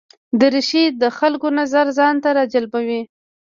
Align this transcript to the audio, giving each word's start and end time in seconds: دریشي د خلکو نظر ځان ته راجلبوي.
دریشي 0.39 0.83
د 1.01 1.03
خلکو 1.17 1.47
نظر 1.59 1.85
ځان 1.97 2.15
ته 2.23 2.29
راجلبوي. 2.37 3.01